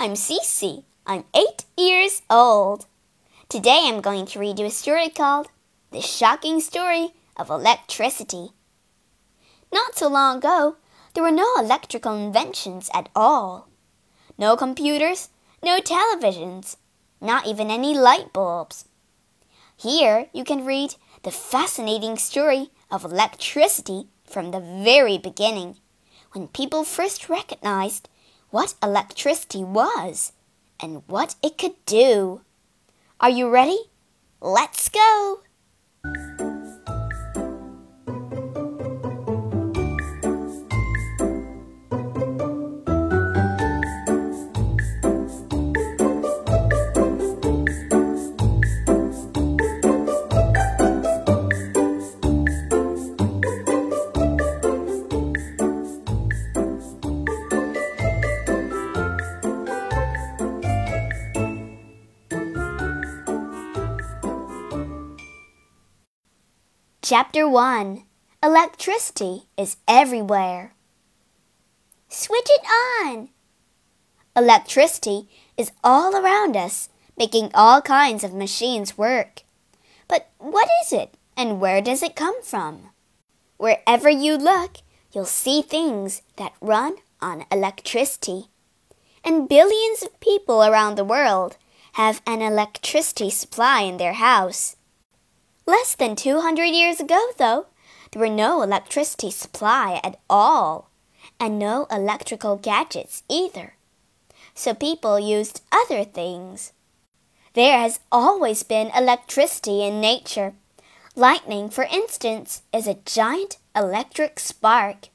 I'm 0.00 0.12
Cece. 0.12 0.84
I'm 1.08 1.24
eight 1.34 1.64
years 1.76 2.22
old. 2.30 2.86
Today 3.48 3.86
I'm 3.86 4.00
going 4.00 4.26
to 4.26 4.38
read 4.38 4.60
you 4.60 4.66
a 4.66 4.70
story 4.70 5.08
called 5.08 5.48
The 5.90 6.00
Shocking 6.00 6.60
Story 6.60 7.14
of 7.36 7.50
Electricity. 7.50 8.50
Not 9.72 9.96
so 9.96 10.06
long 10.06 10.36
ago, 10.38 10.76
there 11.14 11.24
were 11.24 11.32
no 11.32 11.52
electrical 11.58 12.14
inventions 12.14 12.88
at 12.94 13.08
all. 13.16 13.66
No 14.38 14.56
computers, 14.56 15.30
no 15.64 15.80
televisions, 15.80 16.76
not 17.20 17.48
even 17.48 17.68
any 17.68 17.92
light 17.92 18.32
bulbs. 18.32 18.84
Here 19.76 20.28
you 20.32 20.44
can 20.44 20.64
read 20.64 20.94
the 21.24 21.32
fascinating 21.32 22.18
story 22.18 22.70
of 22.88 23.04
electricity 23.04 24.06
from 24.24 24.52
the 24.52 24.60
very 24.60 25.18
beginning, 25.18 25.78
when 26.34 26.46
people 26.46 26.84
first 26.84 27.28
recognized 27.28 28.08
what 28.50 28.74
electricity 28.82 29.62
was 29.64 30.32
and 30.80 31.02
what 31.06 31.34
it 31.42 31.58
could 31.58 31.74
do. 31.86 32.42
Are 33.20 33.30
you 33.30 33.50
ready? 33.50 33.78
Let's 34.40 34.88
go! 34.88 35.40
Chapter 67.10 67.48
1 67.48 68.02
Electricity 68.42 69.44
is 69.56 69.78
everywhere. 69.88 70.74
Switch 72.10 72.50
it 72.50 72.60
on! 73.00 73.30
Electricity 74.36 75.26
is 75.56 75.72
all 75.82 76.14
around 76.14 76.54
us, 76.54 76.90
making 77.16 77.50
all 77.54 77.80
kinds 77.80 78.24
of 78.24 78.34
machines 78.34 78.98
work. 78.98 79.40
But 80.06 80.28
what 80.36 80.68
is 80.84 80.92
it, 80.92 81.14
and 81.34 81.62
where 81.62 81.80
does 81.80 82.02
it 82.02 82.14
come 82.14 82.42
from? 82.42 82.90
Wherever 83.56 84.10
you 84.10 84.36
look, 84.36 84.76
you'll 85.10 85.24
see 85.24 85.62
things 85.62 86.20
that 86.36 86.52
run 86.60 86.96
on 87.22 87.46
electricity. 87.50 88.48
And 89.24 89.48
billions 89.48 90.02
of 90.02 90.20
people 90.20 90.62
around 90.62 90.96
the 90.96 91.08
world 91.08 91.56
have 91.92 92.20
an 92.26 92.42
electricity 92.42 93.30
supply 93.30 93.80
in 93.80 93.96
their 93.96 94.12
house. 94.12 94.76
Less 95.68 95.94
than 95.94 96.16
200 96.16 96.64
years 96.64 96.98
ago, 96.98 97.22
though, 97.36 97.66
there 98.10 98.20
were 98.20 98.34
no 98.34 98.62
electricity 98.62 99.30
supply 99.30 100.00
at 100.02 100.18
all, 100.30 100.88
and 101.38 101.58
no 101.58 101.86
electrical 101.90 102.56
gadgets 102.56 103.22
either. 103.28 103.74
So 104.54 104.72
people 104.72 105.20
used 105.20 105.60
other 105.70 106.04
things. 106.04 106.72
There 107.52 107.78
has 107.78 108.00
always 108.10 108.62
been 108.62 108.90
electricity 108.96 109.84
in 109.84 110.00
nature. 110.00 110.54
Lightning, 111.14 111.68
for 111.68 111.84
instance, 111.84 112.62
is 112.72 112.86
a 112.86 113.02
giant 113.04 113.58
electric 113.76 114.40
spark. 114.40 115.08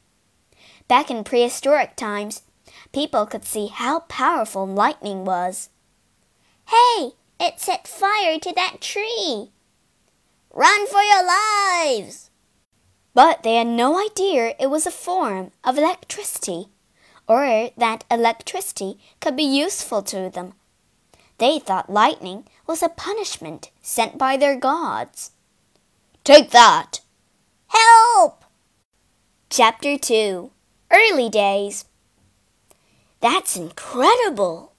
Back 0.88 1.10
in 1.10 1.24
prehistoric 1.24 1.96
times, 1.96 2.44
people 2.92 3.26
could 3.26 3.44
see 3.44 3.70
how 3.74 4.02
powerful 4.02 4.68
lightning 4.68 5.26
was. 5.26 5.70
Hey, 6.68 7.14
it 7.40 7.60
set 7.60 7.88
fire 7.88 8.38
to 8.38 8.54
that 8.54 8.82
tree, 8.82 9.50
Run 10.56 10.86
for 10.86 11.02
your 11.02 11.26
lives! 11.26 12.30
But 13.16 13.42
they 13.42 13.56
had 13.56 13.66
no 13.66 14.00
idea 14.00 14.54
it 14.60 14.70
was 14.70 14.86
a 14.86 14.92
form 14.92 15.52
of 15.64 15.80
electricity, 15.80 16.68
or 17.28 17.72
that 17.76 18.06
electricity 18.12 19.00
could 19.20 19.36
be 19.36 19.44
useful 19.44 20.04
to 20.04 20.30
them. 20.30 20.54
They 21.40 21.58
thought 21.58 21.90
lightning 21.90 22.46
was 22.68 22.84
a 22.84 22.90
punishment 22.90 23.72
sent 23.82 24.20
by 24.20 24.38
their 24.38 24.56
gods. 24.56 25.32
Take 26.24 26.52
that! 26.52 27.02
Help! 27.68 28.46
Chapter 29.50 29.98
2 29.98 30.52
Early 30.92 31.30
Days 31.30 31.86
That's 33.22 33.58
incredible! 33.58 34.74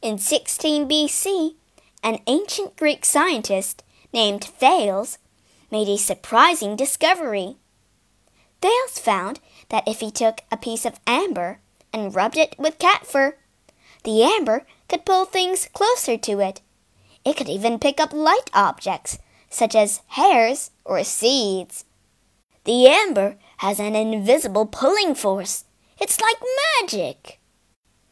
In 0.00 0.16
16 0.16 0.88
BC, 0.88 1.56
an 2.02 2.20
ancient 2.26 2.76
Greek 2.76 3.04
scientist 3.04 3.84
named 4.12 4.44
Thales, 4.44 5.18
made 5.70 5.88
a 5.88 5.96
surprising 5.98 6.76
discovery. 6.76 7.56
Thales 8.60 8.98
found 8.98 9.40
that 9.68 9.86
if 9.86 10.00
he 10.00 10.10
took 10.10 10.42
a 10.50 10.56
piece 10.56 10.84
of 10.84 11.00
amber 11.06 11.60
and 11.92 12.14
rubbed 12.14 12.36
it 12.36 12.54
with 12.58 12.78
cat 12.78 13.06
fur, 13.06 13.36
the 14.04 14.22
amber 14.22 14.66
could 14.88 15.04
pull 15.04 15.24
things 15.24 15.68
closer 15.72 16.16
to 16.18 16.40
it. 16.40 16.60
It 17.24 17.36
could 17.36 17.48
even 17.48 17.78
pick 17.78 18.00
up 18.00 18.12
light 18.12 18.50
objects, 18.52 19.18
such 19.48 19.74
as 19.74 20.00
hairs 20.08 20.70
or 20.84 21.02
seeds. 21.04 21.84
The 22.64 22.86
amber 22.88 23.36
has 23.58 23.78
an 23.78 23.94
invisible 23.94 24.66
pulling 24.66 25.14
force. 25.14 25.64
It's 26.00 26.20
like 26.20 26.36
magic. 26.80 27.38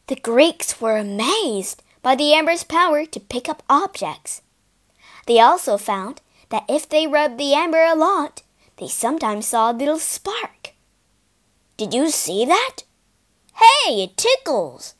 The 0.07 0.15
Greeks 0.15 0.79
were 0.79 0.97
amazed 0.97 1.83
by 2.01 2.15
the 2.15 2.33
amber's 2.33 2.63
power 2.63 3.05
to 3.05 3.19
pick 3.19 3.49
up 3.49 3.63
objects. 3.69 4.41
They 5.29 5.39
also 5.39 5.77
found 5.77 6.21
that 6.49 6.65
if 6.67 6.89
they 6.89 7.05
rubbed 7.05 7.37
the 7.37 7.53
amber 7.53 7.83
a 7.83 7.93
lot, 7.93 8.41
they 8.77 8.87
sometimes 8.87 9.45
saw 9.45 9.69
a 9.69 9.77
little 9.77 9.99
spark. 9.99 10.73
Did 11.77 11.93
you 11.93 12.09
see 12.09 12.45
that? 12.45 12.77
Hey, 13.53 14.05
it 14.05 14.17
tickles! 14.17 14.95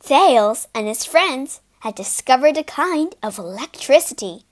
Thales 0.00 0.66
and 0.74 0.88
his 0.88 1.04
friends 1.04 1.60
had 1.80 1.94
discovered 1.94 2.56
a 2.56 2.64
kind 2.64 3.16
of 3.22 3.38
electricity, 3.38 4.46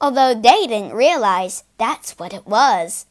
although 0.00 0.34
they 0.34 0.68
didn't 0.68 0.94
realize 0.94 1.64
that's 1.76 2.16
what 2.16 2.32
it 2.32 2.46
was. 2.46 3.06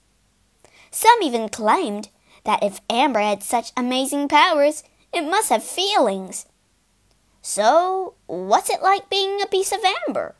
Some 0.91 1.21
even 1.21 1.49
claimed 1.49 2.07
that 2.45 2.63
if 2.63 2.79
amber 2.89 3.19
had 3.19 3.43
such 3.43 3.73
amazing 3.75 4.29
powers, 4.29 4.85
it 5.11 5.29
must 5.29 5.49
have 5.49 5.61
feelings. 5.61 6.45
So, 7.41 8.13
what's 8.27 8.69
it 8.69 8.81
like 8.81 9.09
being 9.09 9.41
a 9.41 9.45
piece 9.45 9.73
of 9.73 9.81
amber? 10.07 10.35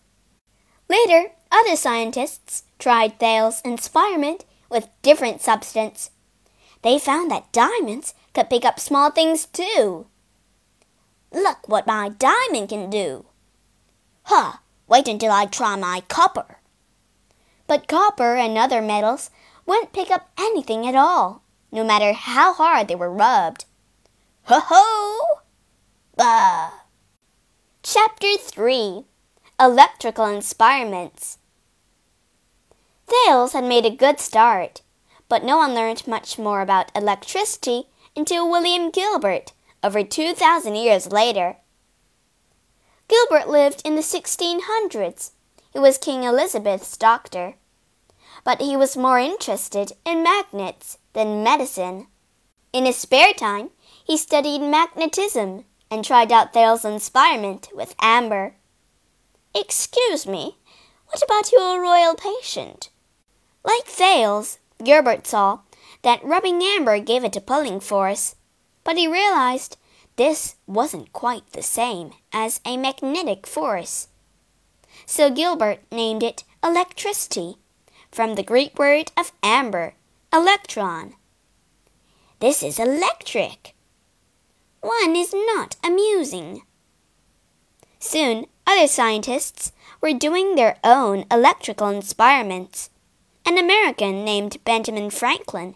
Later, 0.94 1.32
other 1.52 1.76
scientists 1.76 2.66
tried 2.78 3.18
Thales' 3.18 3.64
experiment 3.66 4.46
with 4.70 4.90
different 5.02 5.42
substance. 5.42 6.12
They 6.84 7.00
found 7.00 7.32
that 7.32 7.52
diamonds 7.52 8.14
could 8.36 8.50
pick 8.50 8.64
up 8.64 8.80
small 8.80 9.10
things 9.10 9.48
too. 9.48 10.06
Look 11.32 11.68
what 11.68 11.88
my 11.88 12.10
diamond 12.10 12.70
can 12.70 12.92
do. 12.92 13.26
Huh, 14.26 14.58
wait 14.88 15.08
until 15.08 15.32
I 15.32 15.48
try 15.48 15.76
my 15.76 16.04
copper. 16.10 16.60
But 17.66 17.88
copper 17.88 18.36
and 18.36 18.56
other 18.56 18.82
metals 18.82 19.32
wouldn't 19.66 19.94
pick 19.94 20.12
up 20.12 20.30
anything 20.38 20.86
at 20.86 20.96
all, 20.96 21.42
no 21.72 21.84
matter 21.84 22.14
how 22.14 22.54
hard 22.54 22.88
they 22.88 22.96
were 22.96 23.12
rubbed. 23.12 23.66
Ho 24.44 24.60
ho! 24.64 25.40
Bah! 26.16 26.70
Chapter 27.82 28.38
3 28.38 29.06
electrical 29.60 30.26
experiments. 30.36 31.38
Thales 33.08 33.54
had 33.54 33.64
made 33.64 33.86
a 33.86 33.96
good 33.96 34.20
start, 34.20 34.82
but 35.30 35.44
no 35.44 35.58
one 35.58 35.74
learned 35.74 36.08
much 36.08 36.38
more 36.38 36.62
about 36.62 36.92
electricity 36.96 37.84
until 38.16 38.50
William 38.50 38.92
Gilbert 38.92 39.54
over 39.84 40.04
2,000 40.04 40.76
years 40.76 41.12
later. 41.12 41.58
Gilbert 43.08 43.50
lived 43.50 43.82
in 43.86 43.96
the 43.96 44.02
1600s. 44.02 45.32
He 45.72 45.80
was 45.80 45.98
King 45.98 46.24
Elizabeth's 46.24 46.96
doctor. 46.98 47.56
But 48.44 48.62
he 48.62 48.78
was 48.78 48.98
more 48.98 49.20
interested 49.20 49.92
in 50.06 50.24
magnets 50.24 50.98
than 51.14 51.44
medicine. 51.44 52.08
In 52.72 52.86
his 52.86 52.98
spare 52.98 53.34
time, 53.34 53.70
he 54.04 54.18
studied 54.18 54.62
magnetism 54.62 55.66
and 55.92 56.04
tried 56.04 56.32
out 56.32 56.54
Thales' 56.54 56.86
experiment 56.86 57.70
with 57.74 57.96
amber. 58.02 58.56
Excuse 59.56 60.26
me, 60.26 60.58
what 61.08 61.22
about 61.22 61.52
your 61.52 61.80
royal 61.80 62.16
patient? 62.16 62.90
Like 63.64 63.86
Thales, 63.86 64.58
Gilbert 64.84 65.28
saw 65.28 65.60
that 66.02 66.24
rubbing 66.24 66.62
amber 66.64 67.00
gave 67.00 67.24
it 67.24 67.36
a 67.36 67.42
pulling 67.42 67.80
force, 67.80 68.36
but 68.84 68.98
he 68.98 69.08
realized 69.08 69.78
this 70.16 70.56
wasn't 70.66 71.14
quite 71.14 71.52
the 71.52 71.62
same 71.62 72.14
as 72.32 72.62
a 72.66 72.78
magnetic 72.78 73.46
force. 73.46 74.08
So 75.06 75.30
Gilbert 75.30 75.80
named 75.92 76.24
it 76.24 76.44
electricity, 76.64 77.58
from 78.12 78.36
the 78.36 78.44
Greek 78.44 78.78
word 78.80 79.12
of 79.16 79.32
amber, 79.44 79.94
electron. 80.32 81.14
This 82.40 82.64
is 82.64 82.80
electric. 82.80 83.76
One 84.82 85.16
is 85.16 85.34
not 85.34 85.76
amusing. 85.84 86.64
Soon, 88.00 88.48
other 88.74 88.88
scientists 88.88 89.72
were 90.02 90.14
doing 90.14 90.56
their 90.56 90.78
own 90.84 91.26
electrical 91.30 91.90
experiments. 91.90 92.90
An 93.46 93.60
American 93.60 94.26
named 94.26 94.58
Benjamin 94.66 95.12
Franklin 95.12 95.76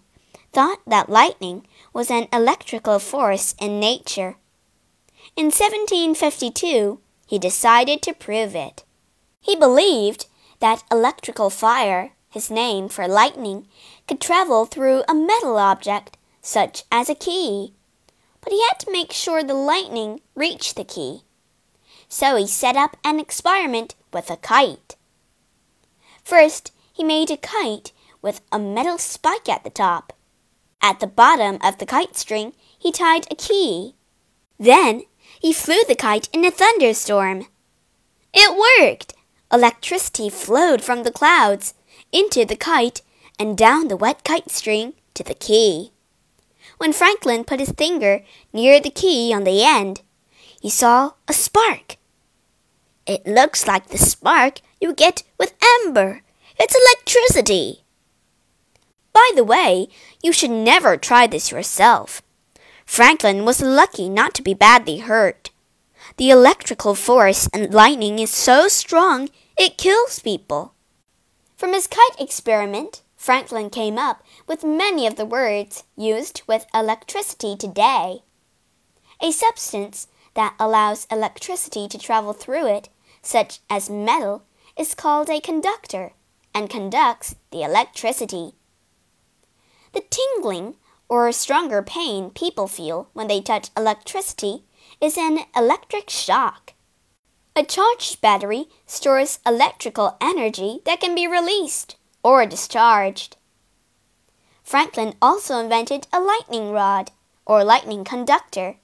thought 0.51 0.79
that 0.87 1.09
lightning 1.09 1.67
was 1.93 2.09
an 2.09 2.27
electrical 2.33 2.97
force 2.97 3.53
in 3.61 3.79
nature. 3.79 4.37
In 5.35 5.45
1752, 5.45 6.99
he 7.27 7.37
decided 7.37 8.01
to 8.01 8.13
prove 8.13 8.55
it. 8.55 8.83
He 9.39 9.55
believed 9.55 10.25
that 10.59 10.83
electrical 10.91 11.51
fire, 11.51 12.13
his 12.31 12.49
name 12.49 12.89
for 12.89 13.07
lightning, 13.07 13.67
could 14.07 14.19
travel 14.19 14.65
through 14.65 15.03
a 15.07 15.13
metal 15.13 15.57
object, 15.57 16.17
such 16.41 16.83
as 16.91 17.09
a 17.09 17.15
key. 17.15 17.73
But 18.41 18.53
he 18.53 18.61
had 18.63 18.79
to 18.79 18.91
make 18.91 19.11
sure 19.11 19.43
the 19.43 19.53
lightning 19.53 20.21
reached 20.33 20.75
the 20.75 20.83
key. 20.83 21.21
So 22.09 22.35
he 22.35 22.47
set 22.47 22.75
up 22.75 22.97
an 23.03 23.19
experiment 23.19 23.95
with 24.13 24.29
a 24.29 24.37
kite. 24.37 24.95
First, 26.23 26.71
he 26.91 27.03
made 27.03 27.29
a 27.29 27.37
kite 27.37 27.91
with 28.21 28.41
a 28.51 28.59
metal 28.59 28.97
spike 28.97 29.47
at 29.47 29.63
the 29.63 29.69
top. 29.69 30.13
At 30.81 30.99
the 30.99 31.07
bottom 31.07 31.57
of 31.61 31.77
the 31.77 31.85
kite 31.85 32.15
string, 32.15 32.53
he 32.77 32.91
tied 32.91 33.27
a 33.31 33.35
key. 33.35 33.95
Then, 34.59 35.03
he 35.39 35.53
flew 35.53 35.83
the 35.87 35.95
kite 35.95 36.29
in 36.33 36.43
a 36.45 36.51
thunderstorm. 36.51 37.47
It 38.33 38.57
worked! 38.57 39.13
Electricity 39.51 40.29
flowed 40.29 40.81
from 40.81 41.03
the 41.03 41.11
clouds 41.11 41.73
into 42.11 42.45
the 42.45 42.55
kite 42.55 43.01
and 43.39 43.57
down 43.57 43.87
the 43.87 43.97
wet 43.97 44.23
kite 44.23 44.51
string 44.51 44.93
to 45.13 45.23
the 45.23 45.33
key. 45.33 45.91
When 46.77 46.93
Franklin 46.93 47.43
put 47.43 47.59
his 47.59 47.71
finger 47.71 48.23
near 48.51 48.79
the 48.79 48.89
key 48.89 49.33
on 49.33 49.43
the 49.43 49.63
end, 49.63 50.01
he 50.61 50.69
saw 50.69 51.11
a 51.27 51.33
spark. 51.33 51.97
It 53.05 53.25
looks 53.25 53.67
like 53.67 53.87
the 53.87 53.97
spark 53.97 54.59
you 54.81 54.93
get 54.93 55.23
with 55.37 55.53
amber. 55.85 56.21
It's 56.59 56.75
electricity. 56.75 57.83
By 59.13 59.29
the 59.35 59.43
way, 59.43 59.87
you 60.21 60.31
should 60.31 60.51
never 60.51 60.97
try 60.97 61.25
this 61.27 61.51
yourself. 61.51 62.21
Franklin 62.85 63.45
was 63.45 63.61
lucky 63.61 64.09
not 64.09 64.33
to 64.35 64.41
be 64.41 64.53
badly 64.53 64.99
hurt. 64.99 65.51
The 66.17 66.29
electrical 66.29 66.95
force 66.95 67.49
and 67.53 67.73
lightning 67.73 68.19
is 68.19 68.31
so 68.31 68.67
strong 68.67 69.29
it 69.57 69.77
kills 69.77 70.19
people. 70.19 70.73
From 71.55 71.73
his 71.73 71.87
kite 71.87 72.19
experiment, 72.19 73.01
Franklin 73.15 73.69
came 73.69 73.97
up 73.97 74.23
with 74.47 74.63
many 74.63 75.07
of 75.07 75.15
the 75.15 75.25
words 75.25 75.83
used 75.95 76.43
with 76.47 76.65
electricity 76.73 77.55
today. 77.55 78.19
A 79.21 79.31
substance 79.31 80.07
that 80.37 80.53
allows 80.59 81.07
electricity 81.11 81.87
to 81.87 81.97
travel 81.97 82.31
through 82.31 82.67
it, 82.67 82.89
such 83.23 83.59
as 83.71 83.89
metal, 83.89 84.43
is 84.77 84.93
called 84.93 85.29
a 85.31 85.41
conductor 85.41 86.13
and 86.53 86.69
conducts 86.69 87.35
the 87.51 87.63
electricity. 87.63 88.51
The 89.93 90.03
tingling 90.09 90.75
or 91.09 91.31
stronger 91.31 91.81
pain 91.81 92.29
people 92.29 92.67
feel 92.67 93.09
when 93.13 93.27
they 93.27 93.41
touch 93.41 93.71
electricity 93.75 94.63
is 95.01 95.17
an 95.17 95.39
electric 95.55 96.07
shock. 96.07 96.73
A 97.55 97.63
charged 97.63 98.21
battery 98.21 98.65
stores 98.85 99.39
electrical 99.43 100.17
energy 100.21 100.81
that 100.85 101.01
can 101.01 101.15
be 101.15 101.25
released 101.25 101.95
or 102.21 102.45
discharged. 102.45 103.37
Franklin 104.61 105.15
also 105.19 105.57
invented 105.57 106.05
a 106.13 106.19
lightning 106.19 106.71
rod 106.71 107.09
or 107.43 107.63
lightning 107.63 108.03
conductor, 108.03 108.75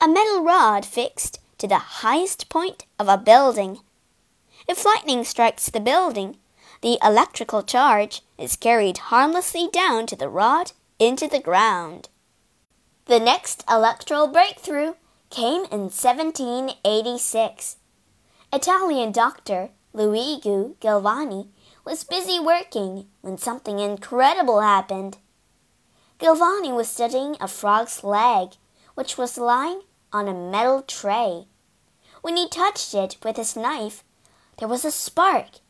a 0.00 0.08
metal 0.08 0.42
rod 0.42 0.84
fixed 0.84 1.40
to 1.58 1.66
the 1.66 1.78
highest 1.78 2.48
point 2.48 2.84
of 2.98 3.08
a 3.08 3.16
building. 3.18 3.80
If 4.68 4.84
lightning 4.84 5.24
strikes 5.24 5.68
the 5.70 5.80
building, 5.80 6.38
the 6.82 6.98
electrical 7.02 7.62
charge 7.62 8.22
is 8.36 8.56
carried 8.56 8.98
harmlessly 8.98 9.68
down 9.72 10.06
to 10.06 10.16
the 10.16 10.28
rod 10.28 10.72
into 10.98 11.26
the 11.28 11.40
ground. 11.40 12.08
The 13.06 13.20
next 13.20 13.64
electrical 13.68 14.26
breakthrough 14.28 14.94
came 15.30 15.64
in 15.64 15.90
1786. 15.90 17.76
Italian 18.52 19.12
doctor 19.12 19.70
Luigi 19.92 20.74
Galvani 20.80 21.48
was 21.84 22.04
busy 22.04 22.40
working 22.40 23.06
when 23.20 23.36
something 23.38 23.78
incredible 23.78 24.60
happened. 24.60 25.18
Galvani 26.18 26.74
was 26.74 26.88
studying 26.88 27.36
a 27.40 27.48
frog's 27.48 28.02
leg, 28.02 28.50
which 28.94 29.18
was 29.18 29.38
lying 29.38 29.82
on 30.12 30.28
a 30.28 30.34
metal 30.34 30.82
tray. 30.82 31.46
When 32.22 32.36
he 32.36 32.48
touched 32.48 32.94
it 32.94 33.16
with 33.22 33.36
his 33.36 33.56
knife, 33.56 34.04
there 34.58 34.68
was 34.68 34.84
a 34.84 34.90
spark, 34.90 35.60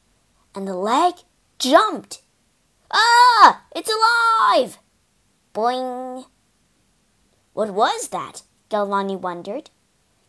and 0.55 0.69
the 0.69 0.77
leg 0.77 1.15
jumped. 1.59 2.23
Ah! 2.91 3.63
It's 3.75 3.91
alive! 3.91 4.79
Boing! 5.55 6.27
What 7.53 7.73
was 7.73 8.09
that? 8.09 8.43
Galvani 8.71 9.17
wondered. 9.19 9.71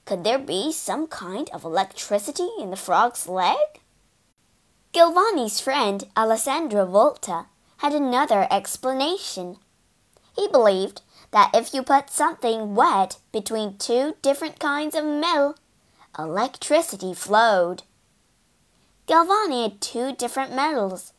Could 0.05 0.23
there 0.23 0.39
be 0.39 0.71
some 0.71 1.07
kind 1.07 1.49
of 1.51 1.63
electricity 1.63 2.49
in 2.59 2.69
the 2.69 2.75
frog's 2.75 3.27
leg? 3.27 3.81
Galvani's 4.93 5.59
friend 5.59 6.05
Alessandro 6.15 6.85
Volta 6.85 7.47
had 7.77 7.93
another 7.93 8.47
explanation. 8.51 9.57
He 10.35 10.47
believed 10.47 11.01
that 11.35 11.51
if 11.53 11.73
you 11.73 11.83
put 11.83 12.09
something 12.09 12.75
wet 12.75 13.17
between 13.33 13.77
two 13.77 14.15
different 14.21 14.57
kinds 14.57 14.95
of 14.95 15.03
metal, 15.03 15.57
electricity 16.17 17.13
flowed. 17.13 17.83
Galvani 19.05 19.63
had 19.63 19.81
two 19.81 20.15
different 20.15 20.55
metals, 20.55 21.11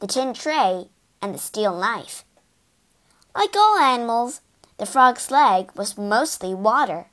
the 0.00 0.08
tin 0.08 0.34
tray 0.34 0.88
and 1.22 1.32
the 1.32 1.38
steel 1.38 1.78
knife. 1.78 2.24
Like 3.36 3.54
all 3.54 3.78
animals, 3.78 4.40
the 4.78 4.84
frog's 4.84 5.30
leg 5.30 5.70
was 5.76 5.96
mostly 5.96 6.54
water. 6.54 7.06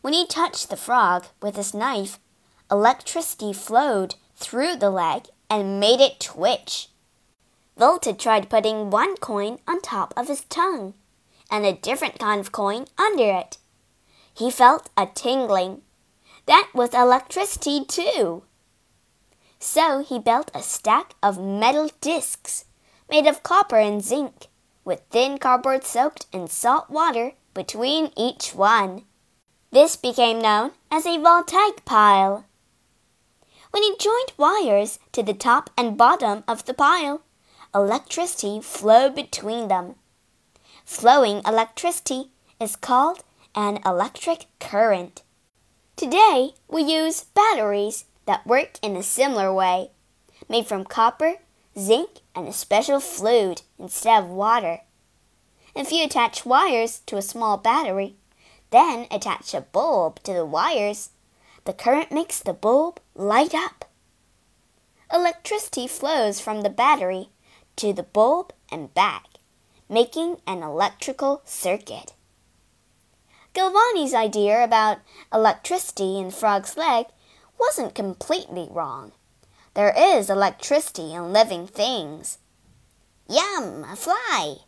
When 0.00 0.12
he 0.12 0.26
touched 0.26 0.70
the 0.70 0.76
frog 0.76 1.26
with 1.40 1.54
his 1.54 1.72
knife, 1.72 2.18
electricity 2.68 3.52
flowed 3.52 4.16
through 4.34 4.74
the 4.74 4.90
leg 4.90 5.26
and 5.48 5.78
made 5.78 6.00
it 6.00 6.18
twitch. 6.18 6.88
Volta 7.78 8.12
tried 8.12 8.50
putting 8.50 8.90
one 8.90 9.16
coin 9.18 9.60
on 9.68 9.80
top 9.80 10.12
of 10.16 10.26
his 10.26 10.42
tongue 10.46 10.94
and 11.50 11.66
a 11.66 11.72
different 11.72 12.18
kind 12.18 12.40
of 12.40 12.52
coin 12.52 12.86
under 12.98 13.24
it. 13.24 13.58
He 14.32 14.50
felt 14.50 14.90
a 14.96 15.06
tingling. 15.06 15.82
That 16.46 16.70
was 16.74 16.94
electricity, 16.94 17.84
too. 17.84 18.44
So 19.58 20.02
he 20.02 20.18
built 20.18 20.50
a 20.54 20.62
stack 20.62 21.14
of 21.22 21.40
metal 21.40 21.90
discs 22.00 22.64
made 23.10 23.26
of 23.26 23.42
copper 23.42 23.78
and 23.78 24.02
zinc, 24.02 24.46
with 24.84 25.02
thin 25.10 25.36
cardboard 25.38 25.84
soaked 25.84 26.26
in 26.32 26.46
salt 26.46 26.88
water 26.88 27.32
between 27.52 28.10
each 28.16 28.54
one. 28.54 29.04
This 29.72 29.96
became 29.96 30.40
known 30.40 30.72
as 30.90 31.06
a 31.06 31.18
voltaic 31.18 31.84
pile. 31.84 32.46
When 33.70 33.82
he 33.82 33.96
joined 33.98 34.32
wires 34.36 34.98
to 35.12 35.22
the 35.22 35.34
top 35.34 35.70
and 35.76 35.96
bottom 35.96 36.42
of 36.48 36.64
the 36.64 36.74
pile, 36.74 37.22
electricity 37.74 38.60
flowed 38.60 39.14
between 39.14 39.68
them. 39.68 39.96
Flowing 40.90 41.40
electricity 41.46 42.32
is 42.60 42.74
called 42.74 43.22
an 43.54 43.78
electric 43.86 44.46
current. 44.58 45.22
Today, 45.94 46.54
we 46.66 46.82
use 46.82 47.26
batteries 47.32 48.06
that 48.26 48.44
work 48.44 48.76
in 48.82 48.96
a 48.96 49.02
similar 49.04 49.54
way, 49.54 49.92
made 50.48 50.66
from 50.66 50.84
copper, 50.84 51.36
zinc, 51.78 52.18
and 52.34 52.48
a 52.48 52.52
special 52.52 52.98
fluid 52.98 53.62
instead 53.78 54.24
of 54.24 54.30
water. 54.30 54.80
If 55.76 55.92
you 55.92 56.04
attach 56.04 56.44
wires 56.44 56.98
to 57.06 57.16
a 57.16 57.22
small 57.22 57.56
battery, 57.56 58.16
then 58.70 59.06
attach 59.12 59.54
a 59.54 59.60
bulb 59.60 60.20
to 60.24 60.34
the 60.34 60.44
wires. 60.44 61.10
The 61.66 61.72
current 61.72 62.10
makes 62.10 62.40
the 62.40 62.52
bulb 62.52 62.98
light 63.14 63.54
up. 63.54 63.84
Electricity 65.10 65.86
flows 65.86 66.40
from 66.40 66.62
the 66.62 66.68
battery 66.68 67.28
to 67.76 67.92
the 67.92 68.02
bulb 68.02 68.52
and 68.72 68.92
back, 68.92 69.29
making 69.90 70.36
an 70.46 70.62
electrical 70.62 71.42
circuit. 71.44 72.14
Galvani's 73.52 74.14
idea 74.14 74.62
about 74.62 74.98
electricity 75.34 76.18
in 76.18 76.30
Frog's 76.30 76.76
leg 76.76 77.06
wasn't 77.58 77.94
completely 77.94 78.68
wrong. 78.70 79.12
There 79.74 79.92
is 79.96 80.30
electricity 80.30 81.12
in 81.12 81.32
living 81.32 81.66
things. 81.66 82.38
Yum, 83.28 83.84
a 83.84 83.96
fly! 83.96 84.58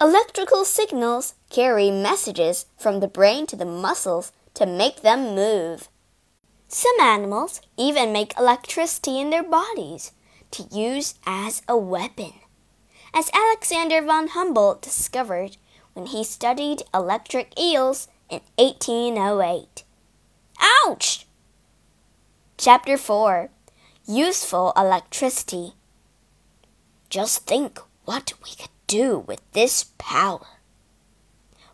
Electrical 0.00 0.64
signals 0.64 1.34
carry 1.48 1.90
messages 1.90 2.66
from 2.76 3.00
the 3.00 3.08
brain 3.08 3.46
to 3.46 3.56
the 3.56 3.64
muscles 3.64 4.32
to 4.54 4.66
make 4.66 5.02
them 5.02 5.34
move. 5.34 5.88
Some 6.68 6.98
animals 7.00 7.60
even 7.76 8.12
make 8.12 8.38
electricity 8.38 9.20
in 9.20 9.30
their 9.30 9.42
bodies 9.42 10.12
to 10.52 10.64
use 10.70 11.14
as 11.26 11.62
a 11.68 11.76
weapon. 11.76 12.32
As 13.14 13.30
Alexander 13.34 14.00
von 14.00 14.28
Humboldt 14.28 14.80
discovered, 14.80 15.58
when 15.92 16.06
he 16.06 16.24
studied 16.24 16.82
electric 16.94 17.52
eels 17.60 18.08
in 18.30 18.40
1808. 18.56 19.84
Ouch! 20.86 21.26
Chapter 22.56 22.96
4 22.96 23.50
Useful 24.06 24.72
Electricity. 24.78 25.74
Just 27.10 27.46
think 27.46 27.80
what 28.06 28.32
we 28.42 28.54
could 28.54 28.70
do 28.86 29.18
with 29.18 29.42
this 29.52 29.84
power. 29.98 30.46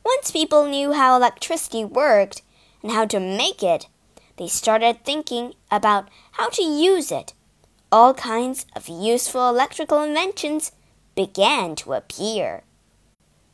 Once 0.04 0.32
people 0.32 0.66
knew 0.66 0.92
how 0.92 1.14
electricity 1.14 1.84
worked 1.84 2.42
and 2.82 2.90
how 2.90 3.04
to 3.04 3.20
make 3.20 3.62
it, 3.62 3.86
they 4.38 4.48
started 4.48 5.04
thinking 5.04 5.54
about 5.70 6.08
how 6.32 6.48
to 6.48 6.62
use 6.62 7.12
it. 7.12 7.32
All 7.92 8.12
kinds 8.12 8.66
of 8.74 8.88
useful 8.88 9.48
electrical 9.48 10.02
inventions 10.02 10.72
began 11.18 11.74
to 11.74 11.94
appear. 11.94 12.62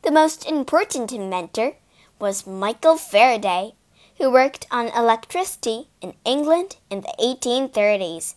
The 0.03 0.11
most 0.11 0.45
important 0.45 1.11
inventor 1.11 1.77
was 2.19 2.45
Michael 2.45 2.95
Faraday, 2.95 3.73
who 4.19 4.31
worked 4.31 4.67
on 4.69 4.89
electricity 4.89 5.87
in 5.99 6.13
England 6.23 6.75
in 6.91 7.01
the 7.01 7.15
1830s. 7.19 8.35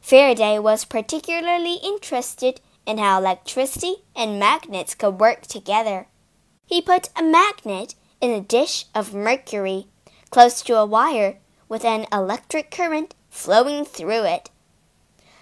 Faraday 0.00 0.58
was 0.58 0.86
particularly 0.86 1.74
interested 1.84 2.62
in 2.86 2.96
how 2.96 3.18
electricity 3.18 3.96
and 4.16 4.38
magnets 4.38 4.94
could 4.94 5.20
work 5.20 5.42
together. 5.42 6.06
He 6.64 6.80
put 6.80 7.10
a 7.14 7.22
magnet 7.22 7.96
in 8.18 8.30
a 8.30 8.40
dish 8.40 8.86
of 8.94 9.12
mercury 9.12 9.88
close 10.30 10.62
to 10.62 10.78
a 10.78 10.86
wire 10.86 11.36
with 11.68 11.84
an 11.84 12.06
electric 12.10 12.70
current 12.70 13.14
flowing 13.28 13.84
through 13.84 14.24
it. 14.24 14.48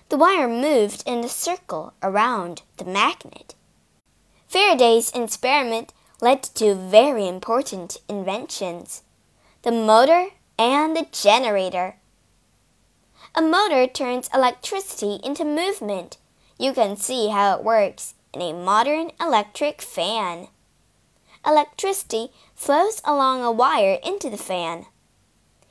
The 0.09 0.17
wire 0.17 0.49
moved 0.49 1.03
in 1.07 1.25
a 1.25 1.29
circle 1.29 1.93
around 2.03 2.63
the 2.77 2.85
magnet. 2.85 3.55
Faraday's 4.47 5.11
experiment 5.13 5.93
led 6.21 6.43
to 6.55 6.75
very 6.75 7.27
important 7.27 7.99
inventions 8.09 9.03
the 9.63 9.73
motor 9.73 10.29
and 10.59 10.97
the 10.97 11.07
generator. 11.11 11.97
A 13.35 13.43
motor 13.43 13.87
turns 13.89 14.31
electricity 14.33 15.19
into 15.25 15.45
movement. 15.45 16.19
You 16.59 16.73
can 16.73 16.97
see 16.97 17.29
how 17.29 17.57
it 17.57 17.65
works 17.65 18.15
in 18.33 18.41
a 18.41 18.53
modern 18.53 19.11
electric 19.21 19.83
fan 19.83 20.49
electricity 21.47 22.29
flows 22.57 23.01
along 23.05 23.43
a 23.43 23.53
wire 23.53 23.99
into 24.05 24.29
the 24.29 24.37
fan. 24.37 24.87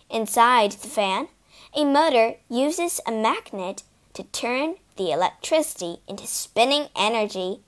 Inside 0.10 0.72
the 0.72 0.88
fan, 0.88 1.28
a 1.76 1.84
motor 1.84 2.36
uses 2.50 3.02
a 3.06 3.12
magnet 3.12 3.84
to 4.16 4.24
turn 4.24 4.76
the 4.98 5.12
electricity 5.12 5.98
into 6.08 6.26
spinning 6.26 6.88
energy. 6.96 7.60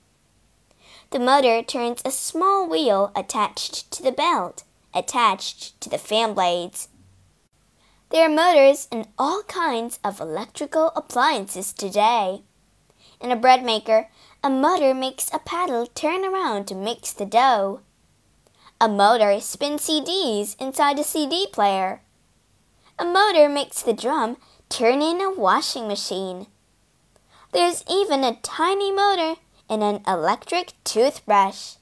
The 1.10 1.18
motor 1.18 1.62
turns 1.62 2.02
a 2.04 2.10
small 2.10 2.68
wheel 2.68 3.12
attached 3.14 3.90
to 3.92 4.02
the 4.02 4.12
belt, 4.12 4.64
attached 4.94 5.80
to 5.80 5.88
the 5.88 5.98
fan 5.98 6.34
blades. 6.34 6.88
There 8.10 8.26
are 8.26 8.34
motors 8.34 8.88
in 8.90 9.06
all 9.18 9.42
kinds 9.44 9.98
of 10.02 10.20
electrical 10.20 10.92
appliances 10.96 11.72
today. 11.72 12.42
In 13.20 13.30
a 13.30 13.36
bread 13.36 13.64
maker, 13.64 14.08
a 14.42 14.48
motor 14.48 14.94
makes 14.94 15.30
a 15.32 15.38
paddle 15.38 15.86
turn 15.86 16.24
around 16.24 16.66
to 16.66 16.74
mix 16.74 17.12
the 17.12 17.26
dough. 17.26 17.80
A 18.80 18.88
motor 18.88 19.40
spins 19.40 19.88
CDs 19.88 20.56
inside 20.60 20.98
a 20.98 21.04
CD 21.04 21.46
player. 21.52 22.00
A 22.98 23.04
motor 23.04 23.48
makes 23.48 23.82
the 23.82 23.92
drum 23.92 24.36
turn 24.68 25.02
in 25.02 25.20
a 25.20 25.30
washing 25.30 25.88
machine. 25.88 26.46
There's 27.52 27.82
even 27.90 28.24
a 28.24 28.38
tiny 28.42 28.92
motor 28.92 29.40
in 29.68 29.82
an 29.82 30.02
electric 30.06 30.72
toothbrush. 30.84 31.74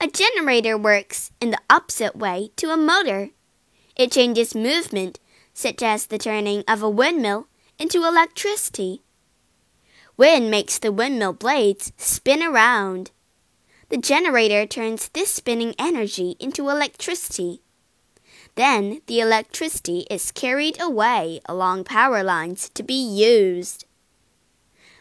A 0.00 0.08
generator 0.08 0.76
works 0.76 1.30
in 1.40 1.50
the 1.50 1.60
opposite 1.70 2.16
way 2.16 2.50
to 2.56 2.70
a 2.70 2.76
motor. 2.76 3.30
It 3.96 4.12
changes 4.12 4.54
movement, 4.54 5.18
such 5.54 5.82
as 5.82 6.06
the 6.06 6.18
turning 6.18 6.64
of 6.68 6.82
a 6.82 6.90
windmill, 6.90 7.48
into 7.78 8.04
electricity. 8.04 9.02
Wind 10.18 10.50
makes 10.50 10.78
the 10.78 10.92
windmill 10.92 11.32
blades 11.32 11.92
spin 11.96 12.42
around. 12.42 13.10
The 13.88 13.98
generator 13.98 14.66
turns 14.66 15.08
this 15.08 15.30
spinning 15.30 15.74
energy 15.78 16.36
into 16.40 16.68
electricity. 16.68 17.62
Then 18.56 19.02
the 19.06 19.20
electricity 19.20 20.06
is 20.10 20.32
carried 20.32 20.80
away 20.80 21.40
along 21.46 21.84
power 21.84 22.22
lines 22.22 22.70
to 22.70 22.82
be 22.82 22.94
used. 22.94 23.84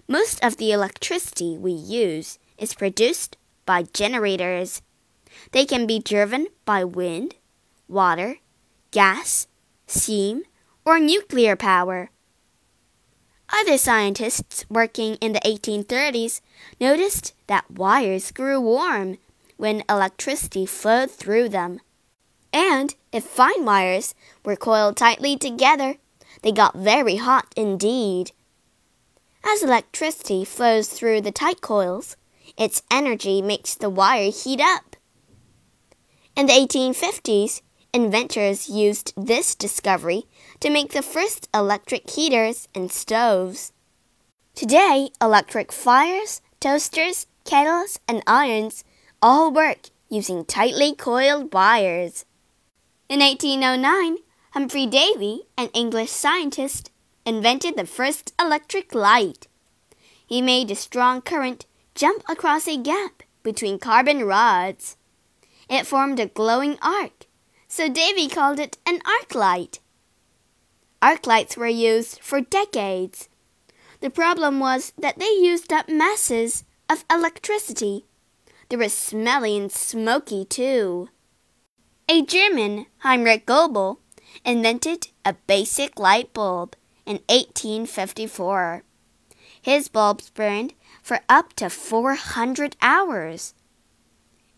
Most 0.08 0.44
of 0.44 0.58
the 0.58 0.72
electricity 0.72 1.58
we 1.58 1.72
use 1.72 2.38
is 2.58 2.76
produced 2.76 3.38
by 3.66 3.84
generators. 3.84 4.82
They 5.52 5.66
can 5.66 5.88
be 5.88 6.00
driven 6.00 6.48
by 6.66 6.84
wind, 6.84 7.36
water, 7.88 8.38
gas, 8.92 9.48
steam, 9.88 10.44
or 10.86 11.00
nuclear 11.00 11.56
power. 11.56 12.12
Other 13.50 13.78
scientists 13.78 14.66
working 14.70 15.16
in 15.16 15.32
the 15.32 15.40
1830s 15.40 16.42
noticed 16.80 17.34
that 17.48 17.72
wires 17.72 18.32
grew 18.32 18.60
warm 18.60 19.18
when 19.56 19.84
electricity 19.90 20.66
flowed 20.66 21.10
through 21.10 21.50
them. 21.50 21.80
And 22.56 22.96
if 23.12 23.26
fine 23.26 23.66
wires 23.66 24.16
were 24.46 24.56
coiled 24.56 24.96
tightly 24.96 25.36
together, 25.36 25.96
they 26.42 26.54
got 26.54 26.74
very 26.78 27.18
hot 27.18 27.54
indeed. 27.58 28.32
As 29.44 29.62
electricity 29.62 30.46
flows 30.46 30.88
through 30.88 31.20
the 31.20 31.34
tight 31.34 31.60
coils, 31.60 32.16
its 32.58 32.82
energy 32.90 33.42
makes 33.42 33.76
the 33.76 33.90
wire 33.90 34.32
heat 34.32 34.62
up. 34.62 34.96
In 36.38 36.46
the 36.46 36.54
1850s, 36.54 37.62
inventors 37.94 38.70
used 38.70 39.12
this 39.18 39.54
discovery 39.54 40.24
to 40.62 40.70
make 40.70 40.94
the 40.94 41.02
first 41.02 41.50
electric 41.54 42.10
heaters 42.10 42.70
and 42.74 42.90
stoves. 42.90 43.74
Today, 44.54 45.10
electric 45.22 45.74
fires, 45.74 46.42
toasters, 46.62 47.28
kettles, 47.44 48.00
and 48.08 48.24
irons 48.26 48.86
all 49.22 49.52
work 49.52 49.90
using 50.10 50.46
tightly 50.46 50.96
coiled 50.96 51.54
wires. 51.54 52.24
In 53.08 53.20
1809, 53.20 54.18
Humphrey 54.52 54.88
Davy, 54.88 55.44
an 55.58 55.70
English 55.74 56.12
scientist, 56.12 56.92
invented 57.26 57.76
the 57.76 57.86
first 57.86 58.34
electric 58.40 58.96
light. 58.96 59.48
He 60.26 60.42
made 60.42 60.72
a 60.72 60.76
strong 60.76 61.22
current 61.22 61.66
jump 61.94 62.24
across 62.30 62.68
a 62.68 62.78
gap 62.78 63.24
between 63.44 63.80
carbon 63.80 64.26
rods. 64.26 64.98
It 65.70 65.86
formed 65.86 66.20
a 66.20 66.28
glowing 66.28 66.78
arc 66.82 67.26
so 67.76 67.90
Davy 67.90 68.30
called 68.30 68.58
it 68.58 68.78
an 68.86 69.02
arc 69.06 69.36
light. 69.36 69.80
Arc 71.02 71.28
lights 71.28 71.58
were 71.58 71.68
used 71.68 72.20
for 72.22 72.40
decades. 72.40 73.28
The 74.00 74.10
problem 74.10 74.62
was 74.62 74.94
that 74.98 75.20
they 75.20 75.30
used 75.30 75.74
up 75.74 75.90
masses 75.90 76.64
of 76.90 77.04
electricity. 77.12 78.06
They 78.70 78.78
were 78.78 78.88
smelly 78.88 79.58
and 79.58 79.70
smoky, 79.70 80.46
too. 80.46 81.10
A 82.08 82.22
German, 82.22 82.86
Heinrich 83.00 83.48
Goebel, 83.48 84.00
invented 84.46 85.08
a 85.26 85.34
basic 85.48 85.98
light 85.98 86.32
bulb 86.34 86.76
in 87.04 87.16
1854. 87.30 88.84
His 89.60 89.88
bulbs 89.90 90.30
burned 90.30 90.76
for 91.02 91.22
up 91.28 91.54
to 91.54 91.68
400 91.68 92.76
hours. 92.80 93.56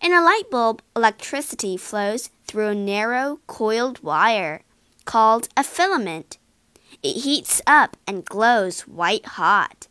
In 0.01 0.11
a 0.11 0.21
light 0.21 0.51
bulb, 0.51 0.81
electricity 0.93 1.77
flows 1.77 2.29
through 2.45 2.67
a 2.67 2.75
narrow 2.75 3.39
coiled 3.47 4.03
wire 4.03 4.63
called 5.05 5.47
a 5.55 5.63
filament. 5.63 6.37
It 7.01 7.21
heats 7.21 7.61
up 7.65 7.95
and 8.05 8.25
glows 8.25 8.81
white 8.81 9.25
hot. 9.25 9.87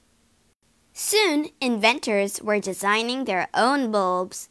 Soon, 0.93 1.49
inventors 1.63 2.43
were 2.43 2.61
designing 2.61 3.25
their 3.25 3.49
own 3.55 3.91
bulbs. 3.91 4.51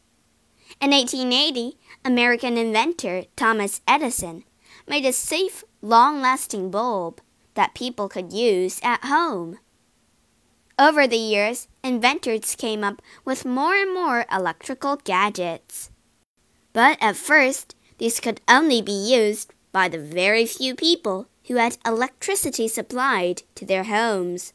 In 0.80 0.90
1880, 0.90 1.78
American 2.06 2.56
inventor 2.56 3.24
Thomas 3.34 3.80
Edison 3.84 4.44
made 4.86 5.04
a 5.04 5.12
safe, 5.12 5.64
long 5.82 6.20
lasting 6.22 6.70
bulb 6.70 7.20
that 7.54 7.74
people 7.74 8.08
could 8.08 8.32
use 8.32 8.78
at 8.80 9.06
home. 9.06 9.58
Over 10.78 11.08
the 11.08 11.16
years, 11.16 11.66
inventors 11.82 12.54
came 12.54 12.84
up 12.84 13.02
with 13.24 13.44
more 13.44 13.74
and 13.74 13.92
more 13.92 14.24
electrical 14.30 14.94
gadgets. 15.02 15.90
But 16.72 16.96
at 17.00 17.16
first, 17.16 17.74
these 17.98 18.20
could 18.20 18.40
only 18.46 18.80
be 18.80 18.92
used 18.92 19.52
by 19.72 19.88
the 19.88 19.98
very 19.98 20.46
few 20.46 20.76
people 20.76 21.26
who 21.48 21.56
had 21.56 21.76
electricity 21.84 22.68
supplied 22.68 23.42
to 23.56 23.66
their 23.66 23.82
homes. 23.82 24.52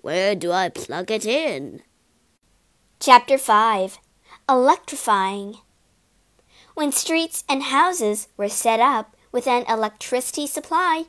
Where 0.00 0.36
do 0.36 0.52
I 0.52 0.68
plug 0.68 1.10
it 1.10 1.26
in? 1.26 1.82
Chapter 3.00 3.36
5 3.36 3.98
Electrifying 4.48 5.56
When 6.74 6.90
streets 6.90 7.44
and 7.48 7.64
houses 7.64 8.28
were 8.36 8.48
set 8.48 8.80
up 8.80 9.16
with 9.30 9.46
an 9.46 9.64
electricity 9.68 10.46
supply, 10.46 11.04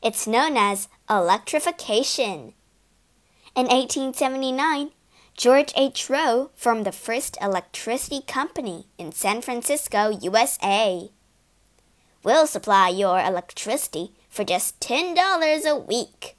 it's 0.00 0.26
known 0.26 0.56
as 0.56 0.88
electrification. 1.10 2.54
In 3.56 3.66
1879, 3.66 4.92
George 5.36 5.72
H. 5.76 6.08
Roe 6.08 6.50
formed 6.54 6.86
the 6.86 6.92
first 6.92 7.36
electricity 7.40 8.20
company 8.26 8.86
in 8.96 9.12
San 9.12 9.40
Francisco, 9.40 10.10
USA. 10.20 11.10
We'll 12.22 12.46
supply 12.46 12.88
your 12.88 13.18
electricity 13.18 14.12
for 14.28 14.44
just 14.44 14.78
$10 14.80 15.64
a 15.64 15.76
week. 15.76 16.36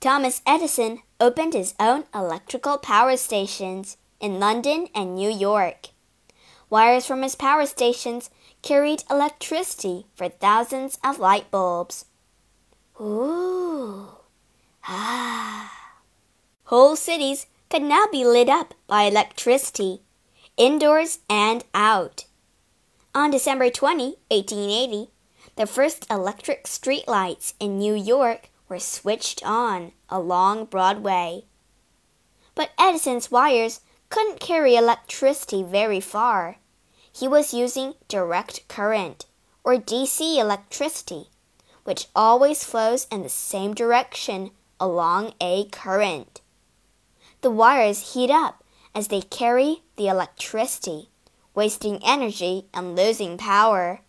Thomas 0.00 0.42
Edison 0.46 1.00
opened 1.20 1.54
his 1.54 1.74
own 1.78 2.04
electrical 2.14 2.78
power 2.78 3.16
stations 3.16 3.96
in 4.20 4.40
London 4.40 4.88
and 4.94 5.14
New 5.14 5.30
York. 5.30 5.88
Wires 6.74 7.06
from 7.06 7.22
his 7.22 7.36
power 7.36 7.66
stations 7.66 8.30
carried 8.60 9.04
electricity 9.08 10.06
for 10.16 10.28
thousands 10.28 10.98
of 11.04 11.20
light 11.20 11.48
bulbs. 11.52 12.06
Ooh. 13.00 14.08
Ah. 14.84 15.70
Whole 16.64 16.96
cities 16.96 17.46
could 17.70 17.82
now 17.82 18.06
be 18.10 18.24
lit 18.24 18.48
up 18.48 18.74
by 18.88 19.02
electricity, 19.02 20.02
indoors 20.56 21.20
and 21.30 21.64
out. 21.74 22.24
On 23.14 23.30
December 23.30 23.70
20, 23.70 24.16
1880, 24.32 25.12
the 25.54 25.66
first 25.66 26.10
electric 26.10 26.64
streetlights 26.64 27.54
in 27.60 27.78
New 27.78 27.94
York 27.94 28.50
were 28.68 28.80
switched 28.80 29.46
on 29.46 29.92
along 30.10 30.64
Broadway. 30.64 31.44
But 32.56 32.72
Edison's 32.76 33.30
wires 33.30 33.80
couldn't 34.08 34.40
carry 34.40 34.74
electricity 34.74 35.62
very 35.62 36.00
far. 36.00 36.56
He 37.14 37.28
was 37.28 37.54
using 37.54 37.94
direct 38.08 38.66
current, 38.68 39.26
or 39.62 39.76
DC 39.76 40.36
electricity, 40.36 41.28
which 41.84 42.08
always 42.14 42.64
flows 42.64 43.06
in 43.10 43.22
the 43.22 43.28
same 43.28 43.74
direction 43.74 44.50
along 44.80 45.34
a 45.40 45.66
current. 45.66 46.40
The 47.42 47.50
wires 47.50 48.14
heat 48.14 48.30
up 48.30 48.64
as 48.94 49.08
they 49.08 49.20
carry 49.20 49.82
the 49.96 50.08
electricity, 50.08 51.10
wasting 51.54 52.00
energy 52.04 52.66
and 52.74 52.96
losing 52.96 53.38
power. 53.38 54.00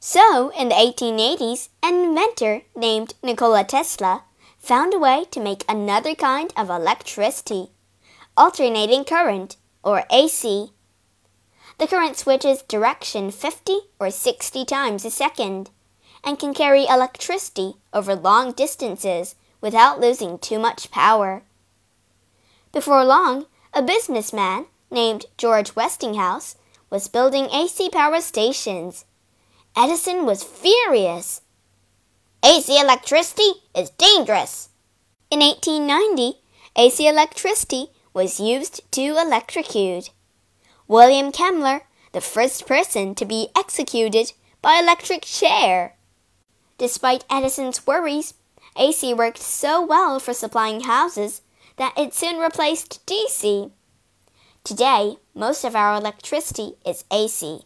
So, 0.00 0.50
in 0.50 0.68
the 0.68 0.74
1880s, 0.74 1.70
an 1.82 1.94
inventor 1.94 2.62
named 2.74 3.14
Nikola 3.22 3.64
Tesla 3.64 4.24
found 4.58 4.92
a 4.92 4.98
way 4.98 5.24
to 5.30 5.40
make 5.40 5.64
another 5.68 6.14
kind 6.14 6.52
of 6.56 6.68
electricity 6.68 7.70
alternating 8.36 9.04
current, 9.04 9.56
or 9.82 10.04
AC. 10.10 10.72
The 11.78 11.86
current 11.86 12.16
switches 12.16 12.62
direction 12.62 13.30
50 13.30 13.78
or 14.00 14.10
60 14.10 14.64
times 14.64 15.04
a 15.04 15.10
second 15.10 15.70
and 16.24 16.38
can 16.38 16.54
carry 16.54 16.86
electricity 16.86 17.74
over 17.92 18.14
long 18.14 18.52
distances 18.52 19.34
without 19.60 20.00
losing 20.00 20.38
too 20.38 20.58
much 20.58 20.90
power. 20.90 21.42
Before 22.72 23.04
long, 23.04 23.46
a 23.74 23.82
businessman 23.82 24.66
named 24.90 25.26
George 25.36 25.76
Westinghouse 25.76 26.56
was 26.88 27.08
building 27.08 27.50
AC 27.50 27.90
power 27.90 28.20
stations. 28.20 29.04
Edison 29.76 30.24
was 30.24 30.42
furious. 30.42 31.42
AC 32.42 32.80
electricity 32.80 33.60
is 33.74 33.90
dangerous. 33.90 34.70
In 35.30 35.40
1890, 35.40 36.38
AC 36.76 37.06
electricity 37.06 37.88
was 38.14 38.40
used 38.40 38.80
to 38.92 39.02
electrocute. 39.02 40.10
William 40.88 41.32
Kemmler, 41.32 41.80
the 42.12 42.20
first 42.20 42.64
person 42.64 43.16
to 43.16 43.24
be 43.24 43.48
executed 43.56 44.32
by 44.62 44.76
electric 44.76 45.22
chair. 45.22 45.96
Despite 46.78 47.24
Edison's 47.28 47.88
worries, 47.88 48.34
AC 48.76 49.12
worked 49.12 49.38
so 49.38 49.84
well 49.84 50.20
for 50.20 50.32
supplying 50.32 50.82
houses 50.82 51.42
that 51.74 51.92
it 51.98 52.14
soon 52.14 52.38
replaced 52.38 53.04
DC. 53.04 53.72
Today, 54.62 55.16
most 55.34 55.64
of 55.64 55.74
our 55.74 55.96
electricity 55.96 56.74
is 56.86 57.04
AC. 57.10 57.62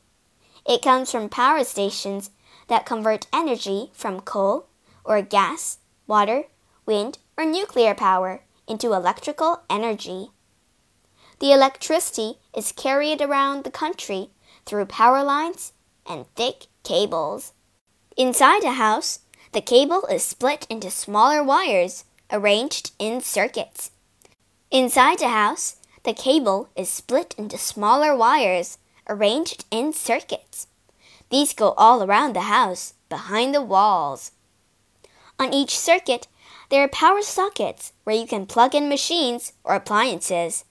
It 0.67 0.83
comes 0.83 1.11
from 1.11 1.29
power 1.29 1.63
stations 1.65 2.31
that 2.69 2.87
convert 2.87 3.27
energy 3.35 3.91
from 3.93 4.21
coal 4.21 4.67
or 5.05 5.21
gas, 5.21 5.77
water, 6.07 6.45
wind, 6.87 7.19
or 7.37 7.45
nuclear 7.45 7.95
power 7.95 8.45
into 8.67 8.95
electrical 8.95 9.61
energy. 9.69 10.31
The 11.39 11.53
electricity 11.53 12.39
is 12.55 12.73
carried 12.73 13.21
around 13.21 13.65
the 13.65 13.71
country 13.71 14.31
through 14.67 14.87
power 14.87 15.23
lines 15.23 15.73
and 16.07 16.27
thick 16.35 16.67
cables. 16.83 17.53
Inside 18.17 18.65
a 18.65 18.73
house, 18.73 19.21
the 19.53 19.61
cable 19.61 20.07
is 20.11 20.23
split 20.23 20.67
into 20.71 20.91
smaller 20.91 21.43
wires 21.43 22.05
arranged 22.31 22.93
in 22.99 23.21
circuits. 23.21 23.91
Inside 24.71 25.21
a 25.23 25.29
house, 25.29 25.77
the 26.05 26.13
cable 26.13 26.69
is 26.77 26.89
split 26.89 27.35
into 27.37 27.59
smaller 27.59 28.17
wires 28.17 28.79
arranged 29.09 29.65
in 29.71 29.93
circuits. 29.93 30.69
These 31.31 31.55
go 31.55 31.73
all 31.77 32.03
around 32.03 32.35
the 32.35 32.43
house, 32.43 32.95
behind 33.09 33.55
the 33.55 33.63
walls. 33.63 34.33
On 35.39 35.53
each 35.53 35.77
circuit, 35.77 36.29
there 36.71 36.85
are 36.85 36.89
power 36.89 37.23
sockets 37.23 37.93
where 38.05 38.17
you 38.17 38.27
can 38.27 38.47
plug 38.47 38.75
in 38.75 38.89
machines 38.89 39.53
or 39.65 39.75
appliances. 39.75 40.65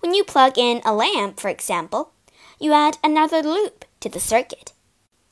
When 0.00 0.14
you 0.14 0.22
plug 0.22 0.56
in 0.56 0.80
a 0.84 0.94
lamp, 0.94 1.40
for 1.40 1.48
example, 1.48 2.12
you 2.60 2.72
add 2.72 2.98
another 3.02 3.42
loop 3.42 3.84
to 4.00 4.08
the 4.08 4.20
circuit. 4.20 4.72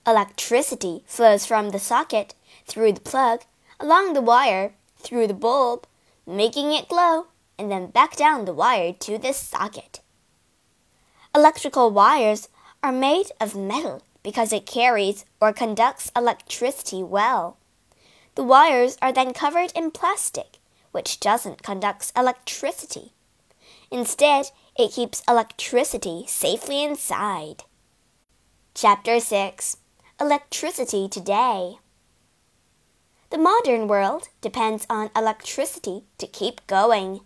Electricity 0.07 1.05
flows 1.07 1.47
from 1.47 1.71
the 1.71 1.79
socket 1.79 2.35
through 2.67 2.93
the 2.93 3.01
plug, 3.01 3.43
along 3.79 4.13
the 4.13 4.21
wire, 4.21 4.75
through 4.99 5.29
the 5.29 5.35
bulb, 5.35 5.87
making 6.27 6.73
it 6.73 6.89
glow, 6.89 7.27
and 7.59 7.71
then 7.71 7.87
back 7.87 8.17
down 8.17 8.45
the 8.45 8.53
wire 8.53 8.93
to 8.93 9.19
the 9.19 9.33
socket. 9.33 10.01
Electrical 11.35 11.91
wires 11.91 12.49
are 12.83 12.93
made 12.93 13.31
of 13.41 13.55
metal 13.55 14.03
because 14.23 14.53
it 14.53 14.67
carries 14.67 15.25
or 15.41 15.53
conducts 15.53 16.11
electricity 16.17 17.03
well. 17.03 17.57
The 18.35 18.43
wires 18.43 18.99
are 19.01 19.13
then 19.13 19.33
covered 19.33 19.73
in 19.77 19.93
plastic, 19.93 20.59
which 20.91 21.21
doesn't 21.21 21.63
conduct 21.63 22.13
electricity. 22.17 23.13
Instead, 23.91 24.51
it 24.77 24.93
keeps 24.93 25.23
electricity 25.29 26.25
safely 26.27 26.83
inside. 26.83 27.65
Chapter 28.75 29.21
6 29.21 29.77
Electricity 30.21 31.09
Today 31.09 31.79
The 33.31 33.39
modern 33.39 33.87
world 33.87 34.29
depends 34.41 34.87
on 34.91 35.11
electricity 35.15 36.05
to 36.19 36.27
keep 36.27 36.67
going. 36.67 37.21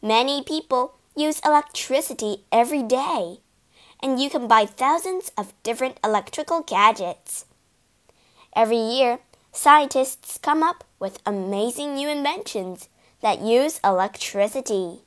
Many 0.00 0.42
people 0.42 0.94
use 1.16 1.40
electricity 1.40 2.44
every 2.52 2.82
day, 2.82 3.40
and 4.00 4.20
you 4.20 4.30
can 4.30 4.46
buy 4.46 4.66
thousands 4.66 5.32
of 5.36 5.52
different 5.64 5.98
electrical 6.04 6.62
gadgets. 6.62 7.44
Every 8.54 8.78
year, 8.78 9.18
scientists 9.52 10.38
come 10.38 10.62
up 10.62 10.84
with 11.00 11.18
amazing 11.26 11.96
new 11.96 12.08
inventions 12.08 12.88
that 13.20 13.40
use 13.40 13.80
electricity. 13.82 15.00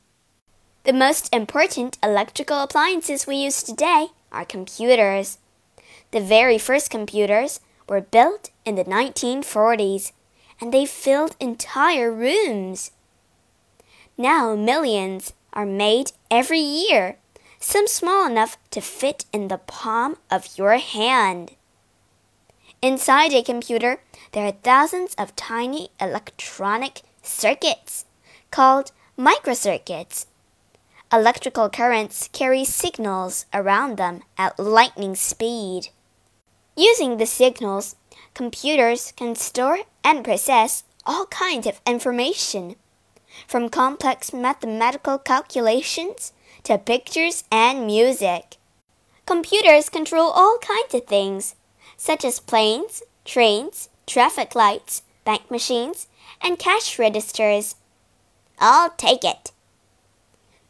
The 0.84 0.92
most 0.92 1.32
important 1.32 1.96
electrical 2.02 2.60
appliances 2.60 3.24
we 3.24 3.36
use 3.36 3.62
today 3.62 4.08
are 4.32 4.44
computers. 4.44 5.38
The 6.10 6.20
very 6.20 6.58
first 6.58 6.90
computers 6.90 7.60
were 7.88 8.00
built 8.00 8.50
in 8.64 8.74
the 8.74 8.82
1940s, 8.82 10.10
and 10.60 10.72
they 10.74 10.84
filled 10.84 11.36
entire 11.38 12.10
rooms. 12.10 12.90
Now 14.18 14.56
millions 14.56 15.34
are 15.52 15.66
made 15.66 16.10
every 16.32 16.58
year, 16.58 17.16
some 17.60 17.86
small 17.86 18.26
enough 18.26 18.58
to 18.72 18.80
fit 18.80 19.24
in 19.32 19.46
the 19.46 19.58
palm 19.58 20.16
of 20.32 20.58
your 20.58 20.78
hand. 20.78 21.52
Inside 22.80 23.32
a 23.32 23.44
computer, 23.44 24.00
there 24.32 24.46
are 24.46 24.58
thousands 24.64 25.14
of 25.14 25.36
tiny 25.36 25.90
electronic 26.00 27.02
circuits 27.22 28.04
called 28.50 28.90
microcircuits 29.16 30.26
Electrical 31.14 31.68
currents 31.68 32.30
carry 32.32 32.64
signals 32.64 33.44
around 33.52 33.98
them 33.98 34.22
at 34.38 34.58
lightning 34.58 35.14
speed. 35.14 35.88
Using 36.74 37.18
the 37.18 37.26
signals, 37.26 37.96
computers 38.32 39.12
can 39.14 39.34
store 39.34 39.80
and 40.02 40.24
process 40.24 40.84
all 41.04 41.26
kinds 41.26 41.66
of 41.66 41.82
information, 41.86 42.76
from 43.46 43.68
complex 43.68 44.32
mathematical 44.32 45.18
calculations 45.18 46.32
to 46.62 46.78
pictures 46.78 47.44
and 47.52 47.86
music. 47.86 48.56
Computers 49.26 49.90
control 49.90 50.30
all 50.30 50.56
kinds 50.62 50.94
of 50.94 51.06
things, 51.06 51.56
such 51.98 52.24
as 52.24 52.40
planes, 52.40 53.02
trains, 53.26 53.90
traffic 54.06 54.54
lights, 54.54 55.02
bank 55.26 55.50
machines, 55.50 56.06
and 56.40 56.58
cash 56.58 56.98
registers. 56.98 57.74
I'll 58.58 58.90
take 58.96 59.24
it. 59.24 59.52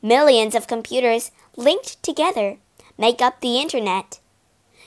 Millions 0.02 0.56
of 0.56 0.66
computers 0.66 1.30
linked 1.56 2.02
together 2.02 2.58
make 2.98 3.22
up 3.22 3.40
the 3.40 3.58
Internet. 3.60 4.18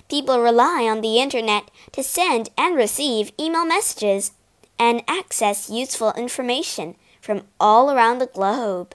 People 0.10 0.42
rely 0.42 0.84
on 0.84 1.00
the 1.00 1.20
Internet 1.20 1.72
to 1.94 2.04
send 2.04 2.50
and 2.58 2.76
receive 2.76 3.32
email 3.40 3.66
messages 3.66 4.34
and 4.78 5.02
access 5.08 5.70
useful 5.70 6.14
information 6.18 6.96
from 7.22 7.44
all 7.60 7.90
around 7.90 8.20
the 8.20 8.28
globe. 8.28 8.94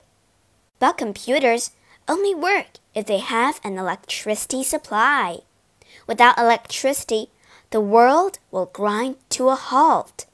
But 0.79 0.99
computers 0.99 1.71
only 2.07 2.35
work 2.35 2.79
if 2.95 3.07
they 3.07 3.19
have 3.19 3.61
an 3.65 3.79
electricity 3.79 4.63
supply. 4.63 5.39
Without 6.07 6.39
electricity, 6.39 7.31
the 7.71 7.81
world 7.81 8.39
will 8.51 8.67
grind 8.67 9.17
to 9.31 9.49
a 9.49 9.55
halt. 9.57 10.27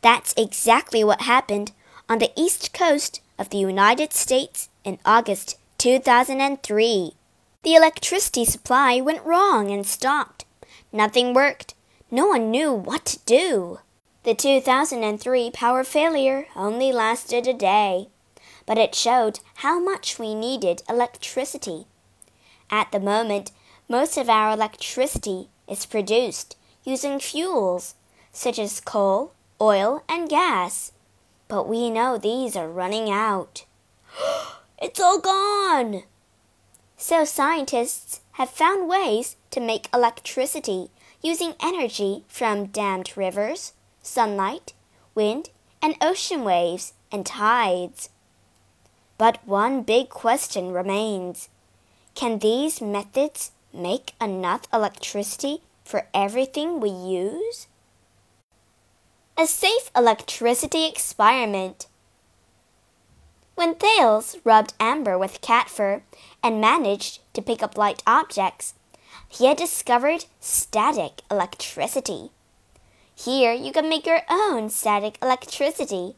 That's 0.00 0.34
exactly 0.36 1.04
what 1.04 1.22
happened 1.22 1.72
on 2.08 2.18
the 2.18 2.32
east 2.36 2.72
coast 2.72 3.20
of 3.38 3.50
the 3.50 3.58
United 3.58 4.12
States 4.12 4.68
in 4.84 4.98
August 5.04 5.58
2003. 5.78 7.12
The 7.62 7.74
electricity 7.74 8.44
supply 8.44 9.00
went 9.00 9.24
wrong 9.24 9.70
and 9.70 9.86
stopped. 9.86 10.44
Nothing 10.92 11.34
worked. 11.34 11.74
No 12.10 12.26
one 12.26 12.50
knew 12.50 12.72
what 12.72 13.04
to 13.06 13.18
do. 13.26 13.80
The 14.22 14.34
2003 14.34 15.50
power 15.52 15.84
failure 15.84 16.46
only 16.56 16.92
lasted 16.92 17.46
a 17.46 17.52
day, 17.52 18.08
but 18.64 18.78
it 18.78 18.94
showed 18.94 19.40
how 19.56 19.78
much 19.78 20.18
we 20.18 20.34
needed 20.34 20.82
electricity. 20.88 21.86
At 22.70 22.90
the 22.90 23.00
moment, 23.00 23.52
most 23.88 24.16
of 24.16 24.28
our 24.28 24.52
electricity 24.52 25.48
is 25.68 25.86
produced 25.86 26.56
using 26.84 27.20
fuels 27.20 27.94
such 28.32 28.58
as 28.58 28.80
coal, 28.80 29.32
oil, 29.60 30.02
and 30.08 30.28
gas. 30.28 30.92
But 31.48 31.68
we 31.68 31.90
know 31.90 32.18
these 32.18 32.56
are 32.56 32.68
running 32.68 33.10
out. 33.10 33.64
it's 34.82 35.00
all 35.00 35.20
gone! 35.20 36.02
So 36.96 37.24
scientists 37.24 38.20
have 38.32 38.50
found 38.50 38.88
ways 38.88 39.36
to 39.50 39.60
make 39.60 39.88
electricity 39.94 40.90
using 41.22 41.54
energy 41.62 42.24
from 42.28 42.66
dammed 42.66 43.16
rivers, 43.16 43.72
sunlight, 44.02 44.72
wind, 45.14 45.50
and 45.82 45.96
ocean 46.00 46.44
waves 46.44 46.94
and 47.12 47.24
tides. 47.24 48.10
But 49.18 49.46
one 49.46 49.82
big 49.82 50.08
question 50.08 50.72
remains. 50.72 51.48
Can 52.14 52.38
these 52.38 52.80
methods 52.80 53.52
make 53.72 54.14
enough 54.20 54.62
electricity 54.72 55.62
for 55.84 56.06
everything 56.12 56.80
we 56.80 56.90
use? 56.90 57.66
A 59.38 59.46
safe 59.46 59.90
electricity 59.94 60.86
experiment. 60.86 61.88
When 63.54 63.74
Thales 63.74 64.38
rubbed 64.44 64.72
amber 64.80 65.18
with 65.18 65.42
cat 65.42 65.68
fur 65.68 66.00
and 66.42 66.58
managed 66.58 67.20
to 67.34 67.42
pick 67.42 67.62
up 67.62 67.76
light 67.76 68.02
objects, 68.06 68.72
he 69.28 69.44
had 69.44 69.58
discovered 69.58 70.24
static 70.40 71.20
electricity. 71.30 72.30
Here 73.14 73.52
you 73.52 73.72
can 73.72 73.90
make 73.90 74.06
your 74.06 74.22
own 74.30 74.70
static 74.70 75.18
electricity 75.20 76.16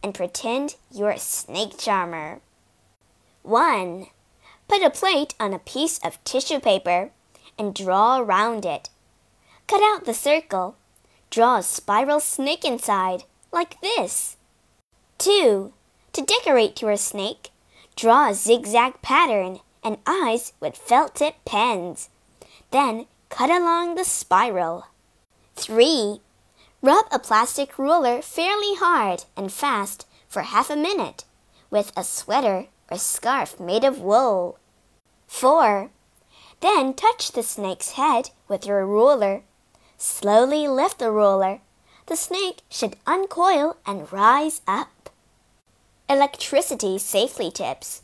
and 0.00 0.14
pretend 0.14 0.76
you're 0.92 1.10
a 1.10 1.18
snake 1.18 1.76
charmer. 1.76 2.40
1. 3.42 4.06
Put 4.68 4.82
a 4.84 4.90
plate 4.90 5.34
on 5.40 5.52
a 5.52 5.58
piece 5.58 5.98
of 6.04 6.22
tissue 6.22 6.60
paper 6.60 7.10
and 7.58 7.74
draw 7.74 8.20
around 8.20 8.64
it. 8.64 8.90
Cut 9.66 9.82
out 9.82 10.04
the 10.04 10.14
circle 10.14 10.76
Draw 11.30 11.58
a 11.58 11.62
spiral 11.62 12.18
snake 12.18 12.64
inside, 12.64 13.22
like 13.52 13.80
this. 13.80 14.36
2. 15.18 15.72
To 16.12 16.22
decorate 16.22 16.82
your 16.82 16.96
snake, 16.96 17.50
draw 17.94 18.30
a 18.30 18.34
zigzag 18.34 19.00
pattern 19.00 19.60
and 19.84 19.98
eyes 20.06 20.54
with 20.58 20.76
felt 20.76 21.14
tip 21.14 21.36
pens. 21.44 22.08
Then 22.72 23.06
cut 23.28 23.48
along 23.48 23.94
the 23.94 24.04
spiral. 24.04 24.86
3. 25.54 26.20
Rub 26.82 27.04
a 27.12 27.20
plastic 27.20 27.78
ruler 27.78 28.22
fairly 28.22 28.74
hard 28.74 29.24
and 29.36 29.52
fast 29.52 30.08
for 30.26 30.42
half 30.42 30.68
a 30.68 30.76
minute 30.76 31.24
with 31.70 31.92
a 31.96 32.02
sweater 32.02 32.66
or 32.90 32.98
scarf 32.98 33.60
made 33.60 33.84
of 33.84 34.00
wool. 34.00 34.58
4. 35.28 35.90
Then 36.60 36.92
touch 36.92 37.30
the 37.30 37.44
snake's 37.44 37.92
head 37.92 38.30
with 38.48 38.66
your 38.66 38.84
ruler 38.84 39.42
Slowly 40.02 40.66
lift 40.66 40.98
the 40.98 41.10
ruler. 41.10 41.60
The 42.06 42.16
snake 42.16 42.62
should 42.70 42.96
uncoil 43.06 43.76
and 43.84 44.10
rise 44.10 44.62
up. 44.66 45.10
Electricity 46.08 46.96
safely 46.96 47.50
tips. 47.50 48.00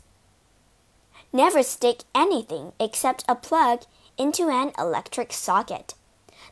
Never 1.33 1.63
stick 1.63 2.03
anything 2.13 2.73
except 2.79 3.25
a 3.27 3.33
plug 3.33 3.81
into 4.15 4.47
an 4.47 4.73
electric 4.77 5.33
socket. 5.33 5.95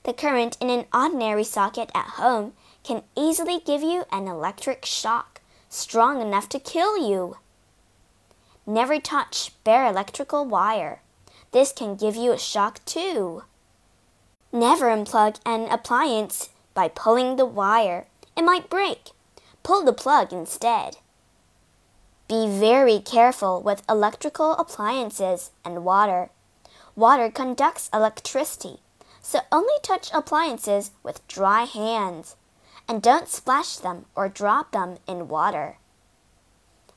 The 0.02 0.14
current 0.14 0.58
in 0.60 0.72
an 0.72 0.86
ordinary 0.92 1.44
socket 1.44 1.92
at 1.94 2.18
home 2.18 2.54
can 2.84 3.04
easily 3.16 3.60
give 3.64 3.84
you 3.84 4.06
an 4.12 4.28
electric 4.28 4.84
shock 4.84 5.42
strong 5.70 6.22
enough 6.22 6.50
to 6.50 6.60
kill 6.60 6.98
you. 6.98 7.38
Never 8.66 9.00
touch 9.00 9.52
bare 9.64 9.86
electrical 9.86 10.44
wire. 10.44 11.04
This 11.52 11.72
can 11.72 11.96
give 11.96 12.16
you 12.16 12.32
a 12.32 12.40
shock 12.40 12.84
too. 12.86 13.44
Never 14.56 14.86
unplug 14.86 15.42
an 15.46 15.70
appliance 15.70 16.48
by 16.74 16.88
pulling 16.88 17.36
the 17.36 17.46
wire. 17.46 18.08
It 18.38 18.46
might 18.46 18.70
break. 18.70 19.10
Pull 19.64 19.84
the 19.84 19.92
plug 19.92 20.32
instead. 20.32 20.96
Be 22.30 22.48
very 22.48 23.00
careful 23.00 23.62
with 23.62 23.84
electrical 23.90 24.54
appliances 24.54 25.52
and 25.66 25.84
water. 25.84 26.30
Water 26.96 27.30
conducts 27.30 27.90
electricity, 27.94 28.80
so 29.22 29.40
only 29.52 29.76
touch 29.84 30.10
appliances 30.14 30.92
with 31.04 31.28
dry 31.28 31.64
hands. 31.66 32.38
And 32.88 33.02
don't 33.02 33.28
splash 33.28 33.76
them 33.76 34.06
or 34.16 34.30
drop 34.30 34.72
them 34.72 35.00
in 35.06 35.28
water. 35.28 35.80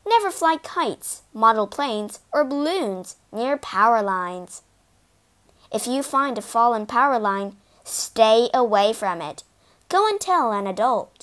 Never 0.07 0.31
fly 0.31 0.59
kites, 0.63 1.23
model 1.35 1.67
planes, 1.67 2.21
or 2.33 2.45
balloons 2.45 3.17
near 3.33 3.59
power 3.59 4.01
lines. 4.01 4.63
If 5.73 5.87
you 5.87 6.03
find 6.03 6.39
a 6.39 6.43
fallen 6.43 6.87
power 6.87 7.19
line, 7.19 7.57
stay 7.85 8.49
away 8.55 8.93
from 8.93 9.21
it. 9.21 9.45
Go 9.89 10.09
and 10.09 10.21
tell 10.21 10.53
an 10.53 10.67
adult. 10.67 11.18